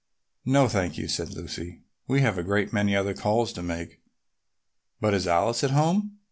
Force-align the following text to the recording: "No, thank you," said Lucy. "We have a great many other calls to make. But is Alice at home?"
"No, 0.45 0.67
thank 0.67 0.97
you," 0.97 1.07
said 1.07 1.29
Lucy. 1.29 1.83
"We 2.07 2.21
have 2.21 2.39
a 2.39 2.43
great 2.43 2.73
many 2.73 2.95
other 2.95 3.13
calls 3.13 3.53
to 3.53 3.61
make. 3.61 4.01
But 4.99 5.13
is 5.13 5.27
Alice 5.27 5.63
at 5.63 5.69
home?" 5.69 6.17